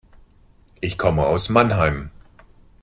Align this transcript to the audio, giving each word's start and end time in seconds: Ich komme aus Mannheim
Ich 0.81 0.97
komme 0.97 1.27
aus 1.27 1.49
Mannheim 1.49 2.09